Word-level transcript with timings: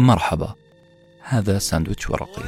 مرحبا. 0.00 0.54
هذا 1.22 1.58
ساندويتش 1.58 2.10
ورقي. 2.10 2.42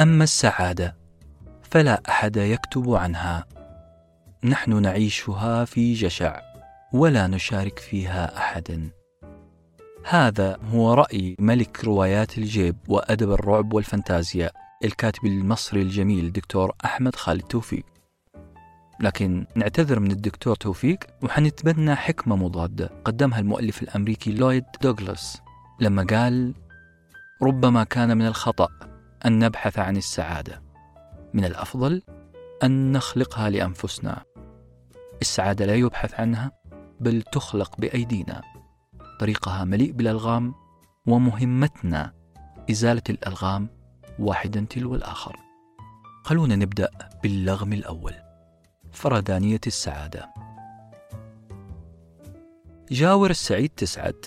أما 0.00 0.24
السعادة 0.24 0.96
فلا 1.62 2.02
أحد 2.08 2.36
يكتب 2.36 2.90
عنها. 2.90 3.46
نحن 4.44 4.82
نعيشها 4.82 5.64
في 5.64 5.94
جشع 5.94 6.40
ولا 6.92 7.26
نشارك 7.26 7.78
فيها 7.78 8.38
أحدا 8.38 8.90
هذا 10.04 10.58
هو 10.72 10.94
رأي 10.94 11.36
ملك 11.38 11.84
روايات 11.84 12.38
الجيب 12.38 12.76
وأدب 12.88 13.30
الرعب 13.30 13.72
والفانتازيا 13.72 14.50
الكاتب 14.84 15.26
المصري 15.26 15.82
الجميل 15.82 16.32
دكتور 16.32 16.72
أحمد 16.84 17.16
خالد 17.16 17.42
توفيق. 17.42 17.93
لكن 19.00 19.46
نعتذر 19.54 20.00
من 20.00 20.10
الدكتور 20.10 20.56
توفيق 20.56 20.98
وحنتبنى 21.22 21.94
حكمة 21.94 22.36
مضادة 22.36 22.90
قدمها 23.04 23.38
المؤلف 23.38 23.82
الأمريكي 23.82 24.32
لويد 24.32 24.64
دوغلاس 24.82 25.42
لما 25.80 26.02
قال 26.02 26.54
ربما 27.42 27.84
كان 27.84 28.16
من 28.16 28.26
الخطأ 28.26 28.68
أن 29.26 29.38
نبحث 29.44 29.78
عن 29.78 29.96
السعادة 29.96 30.62
من 31.34 31.44
الأفضل 31.44 32.02
أن 32.62 32.92
نخلقها 32.92 33.50
لأنفسنا. 33.50 34.24
السعادة 35.22 35.66
لا 35.66 35.74
يبحث 35.74 36.20
عنها 36.20 36.52
بل 37.00 37.22
تخلق 37.22 37.80
بأيدينا. 37.80 38.42
طريقها 39.20 39.64
مليء 39.64 39.92
بالألغام 39.92 40.54
ومهمتنا 41.06 42.12
إزالة 42.70 43.02
الألغام 43.10 43.68
واحدا 44.18 44.66
تلو 44.70 44.94
الآخر. 44.94 45.36
خلونا 46.24 46.56
نبدأ 46.56 46.90
باللغم 47.22 47.72
الأول. 47.72 48.23
فردانية 48.94 49.60
السعادة. 49.66 50.30
جاور 52.90 53.30
السعيد 53.30 53.70
تسعد. 53.76 54.26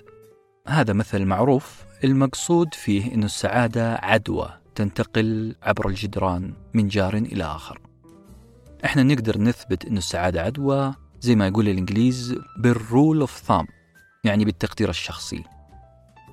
هذا 0.68 0.94
مثل 0.94 1.26
معروف 1.26 1.86
المقصود 2.04 2.74
فيه 2.74 3.14
أن 3.14 3.24
السعادة 3.24 3.96
عدوى 3.96 4.50
تنتقل 4.76 5.56
عبر 5.64 5.88
الجدران 5.88 6.54
من 6.74 6.88
جار 6.88 7.18
إلى 7.18 7.44
آخر. 7.44 7.82
إحنا 8.86 9.04
نقدر 9.04 9.42
نثبت 9.42 9.86
أن 9.86 9.98
السعادة 9.98 10.42
عدوى 10.42 10.94
زي 11.20 11.36
ما 11.36 11.48
يقول 11.48 11.70
الإنجليز 11.70 12.36
بال 12.60 12.80
rule 12.80 13.20
of 13.20 13.38
thumb 13.38 13.68
يعني 14.24 14.46
بالتقدير 14.46 14.90
الشخصي. 14.90 15.44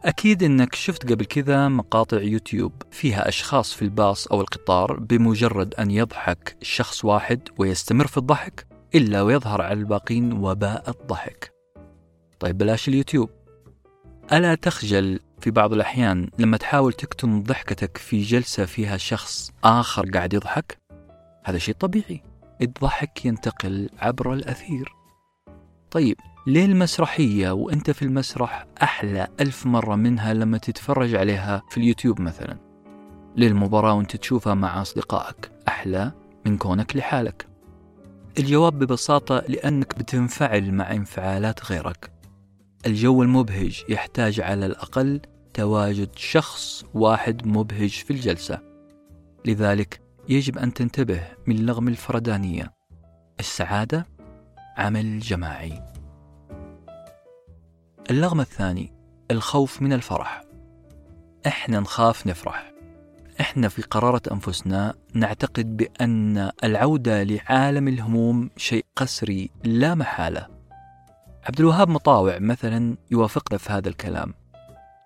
أكيد 0.05 0.43
إنك 0.43 0.75
شفت 0.75 1.13
قبل 1.13 1.25
كذا 1.25 1.69
مقاطع 1.69 2.21
يوتيوب 2.21 2.73
فيها 2.91 3.29
أشخاص 3.29 3.75
في 3.75 3.83
الباص 3.83 4.27
أو 4.27 4.41
القطار 4.41 5.01
بمجرد 5.01 5.75
أن 5.75 5.91
يضحك 5.91 6.57
شخص 6.63 7.05
واحد 7.05 7.49
ويستمر 7.59 8.07
في 8.07 8.17
الضحك 8.17 8.67
إلا 8.95 9.23
ويظهر 9.23 9.63
على 9.63 9.73
الباقين 9.73 10.33
وباء 10.33 10.91
الضحك. 10.91 11.53
طيب 12.41 12.59
بلاش 12.59 12.89
اليوتيوب. 12.89 13.31
ألا 14.33 14.55
تخجل 14.55 15.21
في 15.41 15.51
بعض 15.51 15.73
الأحيان 15.73 16.31
لما 16.39 16.57
تحاول 16.57 16.93
تكتم 16.93 17.43
ضحكتك 17.43 17.97
في 17.97 18.23
جلسة 18.23 18.65
فيها 18.65 18.97
شخص 18.97 19.51
آخر 19.65 20.11
قاعد 20.11 20.35
يضحك؟ 20.35 20.79
هذا 21.45 21.59
شيء 21.59 21.75
طبيعي. 21.75 22.23
الضحك 22.63 23.25
ينتقل 23.25 23.91
عبر 23.99 24.33
الأثير. 24.33 24.93
طيب 25.91 26.17
ليه 26.47 26.65
المسرحية 26.65 27.51
وأنت 27.51 27.91
في 27.91 28.03
المسرح 28.03 28.67
أحلى 28.83 29.29
ألف 29.41 29.67
مرة 29.67 29.95
منها 29.97 30.35
لما 30.35 30.59
تتفرج 30.59 31.15
عليها 31.15 31.63
في 31.71 31.77
اليوتيوب 31.77 32.21
مثلا؟ 32.21 32.57
ليه 33.37 33.49
المباراة 33.49 33.95
وأنت 33.95 34.17
تشوفها 34.17 34.55
مع 34.55 34.83
أصدقائك 34.83 35.51
أحلى 35.69 36.13
من 36.47 36.59
كونك 36.59 36.97
لحالك؟ 36.97 37.47
الجواب 38.39 38.79
ببساطة 38.79 39.45
لأنك 39.49 39.99
بتنفعل 39.99 40.73
مع 40.73 40.93
انفعالات 40.93 41.65
غيرك. 41.73 42.11
الجو 42.87 43.23
المبهج 43.23 43.83
يحتاج 43.89 44.41
على 44.41 44.67
الأقل 44.67 45.21
تواجد 45.55 46.09
شخص 46.17 46.85
واحد 46.95 47.47
مبهج 47.47 47.91
في 47.91 48.11
الجلسة. 48.11 48.59
لذلك 49.45 50.01
يجب 50.29 50.59
أن 50.59 50.75
تنتبه 50.75 51.23
من 51.47 51.67
لغم 51.67 51.89
الفردانية. 51.89 52.73
السعادة 53.41 54.07
عمل 54.77 55.21
جماعي. 55.21 55.94
اللغم 58.11 58.41
الثاني 58.41 58.93
الخوف 59.31 59.83
من 59.83 59.93
الفرح. 59.93 60.43
إحنا 61.47 61.81
نخاف 61.81 62.27
نفرح. 62.27 62.73
إحنا 63.41 63.69
في 63.69 63.83
قرارة 63.83 64.23
أنفسنا 64.33 64.95
نعتقد 65.15 65.77
بأن 65.77 66.51
العودة 66.65 67.23
لعالم 67.23 67.89
الهموم 67.89 68.51
شيء 68.57 68.85
قسري 68.97 69.51
لا 69.65 69.95
محالة. 69.95 70.47
عبد 71.45 71.61
الوهاب 71.61 71.89
مطاوع 71.89 72.39
مثلا 72.39 72.97
يوافقنا 73.11 73.59
في 73.59 73.73
هذا 73.73 73.89
الكلام. 73.89 74.35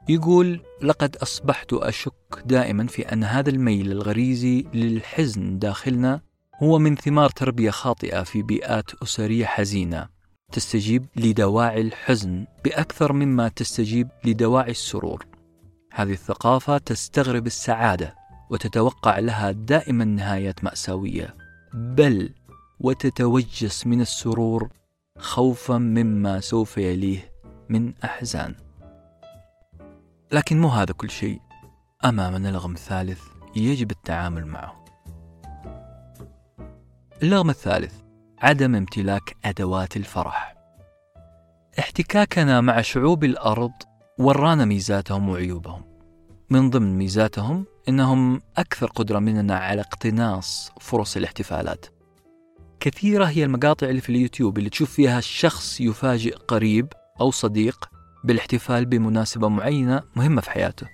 يقول 0.09 0.61
لقد 0.83 1.17
أصبحت 1.17 1.73
أشك 1.73 2.43
دائما 2.45 2.87
في 2.87 3.13
أن 3.13 3.25
هذا 3.25 3.51
الميل 3.51 3.93
الغريزي 3.93 4.67
للحزن 4.75 5.59
داخلنا 5.59 6.21
هو 6.63 6.79
من 6.79 6.97
ثمار 6.97 7.31
تربية 7.31 7.71
خاطئة 7.71 8.23
في 8.23 8.43
بيئات 8.43 8.91
أسرية 9.03 9.47
حزينة. 9.47 10.18
تستجيب 10.53 11.07
لدواعي 11.17 11.81
الحزن 11.81 12.47
بأكثر 12.65 13.13
مما 13.13 13.49
تستجيب 13.49 14.09
لدواعي 14.25 14.71
السرور. 14.71 15.27
هذه 15.93 16.13
الثقافة 16.13 16.79
تستغرب 16.79 17.47
السعادة 17.47 18.15
وتتوقع 18.51 19.19
لها 19.19 19.51
دائما 19.51 20.05
نهايات 20.05 20.65
مأساوية، 20.65 21.37
بل 21.75 22.31
وتتوجس 22.81 23.87
من 23.87 24.01
السرور 24.01 24.69
خوفا 25.19 25.79
مما 25.79 26.41
سوف 26.41 26.79
يليه 26.79 27.33
من 27.69 27.95
أحزان. 28.05 28.55
لكن 30.33 30.61
مو 30.61 30.69
هذا 30.69 30.93
كل 30.93 31.11
شيء. 31.11 31.41
أمامنا 32.05 32.49
لغم 32.49 32.75
ثالث 32.75 33.21
يجب 33.57 33.91
التعامل 33.91 34.47
معه. 34.47 34.85
اللغم 37.23 37.51
الثالث 37.51 38.08
عدم 38.43 38.75
امتلاك 38.75 39.37
أدوات 39.45 39.97
الفرح. 39.97 40.55
احتكاكنا 41.79 42.61
مع 42.61 42.81
شعوب 42.81 43.25
الأرض 43.25 43.73
ورانا 44.19 44.65
ميزاتهم 44.65 45.29
وعيوبهم. 45.29 45.85
من 46.51 46.71
ضمن 46.71 46.99
ميزاتهم 46.99 47.67
إنهم 47.89 48.41
أكثر 48.57 48.87
قدرة 48.87 49.19
مننا 49.19 49.59
على 49.59 49.81
اقتناص 49.81 50.73
فرص 50.81 51.17
الاحتفالات. 51.17 51.87
كثيرة 52.81 53.25
هي 53.25 53.45
المقاطع 53.45 53.87
اللي 53.87 54.01
في 54.01 54.09
اليوتيوب 54.09 54.59
اللي 54.59 54.71
تشوف 54.71 54.93
فيها 54.93 55.19
الشخص 55.19 55.81
يفاجئ 55.81 56.35
قريب 56.35 56.93
أو 57.21 57.31
صديق 57.31 57.91
بالاحتفال 58.25 58.87
بمناسبة 58.87 59.49
معينة 59.49 60.03
مهمة 60.17 60.41
في 60.41 60.51
حياته. 60.51 60.87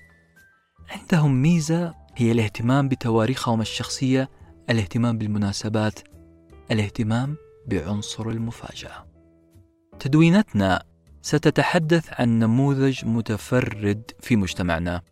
عندهم 0.91 1.43
ميزة 1.43 1.95
هي 2.17 2.33
الاهتمام 2.33 2.89
بتواريخهم 2.89 3.61
الشخصية، 3.61 4.31
الاهتمام 4.71 5.19
بالمناسبات 5.19 6.14
الاهتمام 6.71 7.37
بعنصر 7.67 8.29
المفاجأة. 8.29 9.07
تدوينتنا 9.99 10.83
ستتحدث 11.23 12.21
عن 12.21 12.39
نموذج 12.39 13.05
متفرد 13.05 14.11
في 14.21 14.37
مجتمعنا 14.37 15.03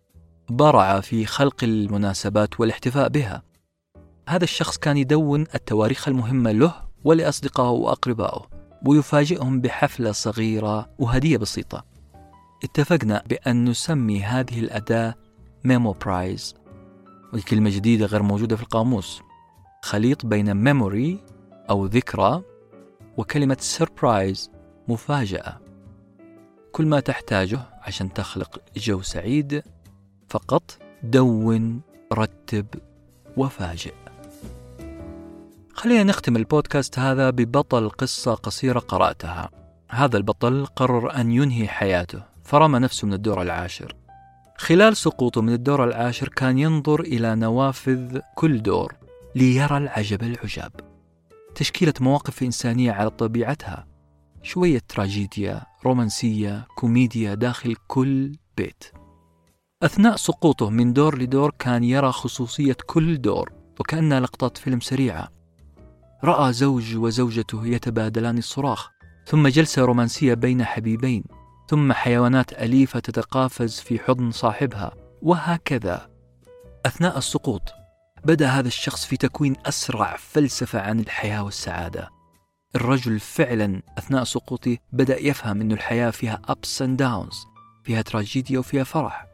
برع 0.50 1.00
في 1.00 1.26
خلق 1.26 1.64
المناسبات 1.64 2.60
والاحتفاء 2.60 3.08
بها. 3.08 3.42
هذا 4.28 4.44
الشخص 4.44 4.78
كان 4.78 4.96
يدون 4.96 5.46
التواريخ 5.54 6.08
المهمة 6.08 6.52
له 6.52 6.74
ولأصدقائه 7.04 7.70
وأقربائه 7.70 8.48
ويفاجئهم 8.86 9.60
بحفلة 9.60 10.12
صغيرة 10.12 10.90
وهدية 10.98 11.36
بسيطة. 11.36 11.84
اتفقنا 12.64 13.22
بأن 13.28 13.64
نسمي 13.64 14.22
هذه 14.22 14.60
الأداة 14.60 15.14
memoprise 15.64 16.54
وهي 17.32 17.42
كلمة 17.42 17.70
جديدة 17.70 18.06
غير 18.06 18.22
موجودة 18.22 18.56
في 18.56 18.62
القاموس 18.62 19.22
خليط 19.82 20.26
بين 20.26 20.54
memory 20.54 21.18
أو 21.70 21.86
ذكرى 21.86 22.42
وكلمة 23.16 23.56
surprise 23.60 24.50
مفاجأة. 24.88 25.60
كل 26.72 26.86
ما 26.86 27.00
تحتاجه 27.00 27.60
عشان 27.82 28.12
تخلق 28.12 28.60
جو 28.76 29.02
سعيد 29.02 29.62
فقط 30.28 30.78
دون 31.02 31.80
رتب 32.12 32.66
وفاجئ. 33.36 33.94
خلينا 35.74 36.02
نختم 36.02 36.36
البودكاست 36.36 36.98
هذا 36.98 37.30
ببطل 37.30 37.90
قصة 37.90 38.34
قصيرة 38.34 38.78
قرأتها. 38.78 39.50
هذا 39.90 40.16
البطل 40.16 40.66
قرر 40.66 41.16
أن 41.16 41.32
ينهي 41.32 41.68
حياته 41.68 42.22
فرمى 42.44 42.78
نفسه 42.78 43.06
من 43.06 43.12
الدور 43.12 43.42
العاشر. 43.42 43.96
خلال 44.56 44.96
سقوطه 44.96 45.42
من 45.42 45.52
الدور 45.52 45.84
العاشر 45.84 46.28
كان 46.28 46.58
ينظر 46.58 47.00
إلى 47.00 47.34
نوافذ 47.34 48.18
كل 48.34 48.62
دور 48.62 48.94
ليرى 49.34 49.76
العجب 49.76 50.22
العجاب. 50.22 50.91
تشكيلة 51.54 51.94
مواقف 52.00 52.42
إنسانية 52.42 52.92
على 52.92 53.10
طبيعتها. 53.10 53.86
شوية 54.42 54.82
تراجيديا 54.88 55.62
رومانسية 55.84 56.66
كوميديا 56.76 57.34
داخل 57.34 57.76
كل 57.86 58.32
بيت. 58.56 58.84
أثناء 59.82 60.16
سقوطه 60.16 60.70
من 60.70 60.92
دور 60.92 61.18
لدور 61.18 61.54
كان 61.58 61.84
يرى 61.84 62.12
خصوصية 62.12 62.76
كل 62.86 63.20
دور 63.20 63.52
وكأنها 63.80 64.20
لقطات 64.20 64.58
فيلم 64.58 64.80
سريعة. 64.80 65.28
رأى 66.24 66.52
زوج 66.52 66.96
وزوجته 66.96 67.66
يتبادلان 67.66 68.38
الصراخ 68.38 68.90
ثم 69.26 69.48
جلسة 69.48 69.84
رومانسية 69.84 70.34
بين 70.34 70.64
حبيبين 70.64 71.24
ثم 71.68 71.92
حيوانات 71.92 72.52
أليفة 72.52 73.00
تتقافز 73.00 73.80
في 73.80 73.98
حضن 73.98 74.30
صاحبها 74.30 74.94
وهكذا. 75.22 76.10
أثناء 76.86 77.18
السقوط 77.18 77.62
بدأ 78.24 78.48
هذا 78.48 78.68
الشخص 78.68 79.04
في 79.04 79.16
تكوين 79.16 79.56
أسرع 79.66 80.16
فلسفة 80.16 80.80
عن 80.80 81.00
الحياة 81.00 81.42
والسعادة. 81.44 82.10
الرجل 82.76 83.20
فعلا 83.20 83.82
أثناء 83.98 84.24
سقوطه 84.24 84.78
بدأ 84.92 85.20
يفهم 85.20 85.60
أن 85.60 85.72
الحياة 85.72 86.10
فيها 86.10 86.42
ups 86.50 86.84
and 86.84 87.02
downs 87.02 87.36
فيها 87.84 88.02
تراجيديا 88.02 88.58
وفيها 88.58 88.84
فرح. 88.84 89.26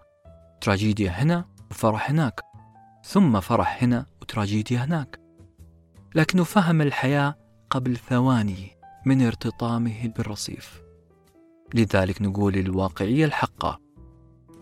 تراجيديا 0.61 1.11
هنا 1.11 1.45
وفرح 1.71 2.11
هناك 2.11 2.41
ثم 3.05 3.41
فرح 3.41 3.83
هنا 3.83 4.07
وتراجيديا 4.23 4.79
هناك. 4.85 5.21
لكنه 6.15 6.45
فهم 6.45 6.83
الحياة 6.83 7.35
قبل 7.71 7.97
ثواني 7.97 8.77
من 9.07 9.27
ارتطامه 9.27 10.13
بالرصيف. 10.17 10.83
لذلك 11.75 12.23
نقول 12.23 12.57
الواقعية 12.57 13.25
الحقة. 13.25 13.81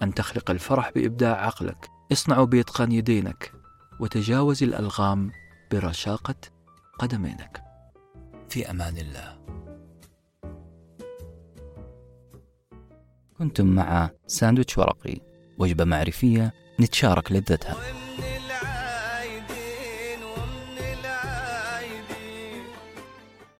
أن 0.03 0.15
تخلق 0.15 0.51
الفرح 0.51 0.91
بإبداع 0.95 1.47
عقلك. 1.47 1.89
اصنعه 2.13 2.45
بإتقان 2.45 2.93
يدينك. 2.93 3.56
وتجاوز 4.01 4.63
الألغام 4.63 5.33
برشاقة 5.73 6.35
قدمينك. 6.99 7.63
في 8.49 8.71
أمان 8.71 8.97
الله. 8.97 9.39
كنتم 13.39 13.67
مع 13.67 14.11
ساندويتش 14.27 14.79
ورقي. 14.79 15.21
وجبة 15.59 15.85
معرفية 15.85 16.53
نتشارك 16.81 17.33
لذتها. 17.33 17.77